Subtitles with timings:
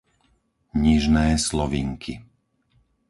[0.83, 2.13] Nižné Slovinky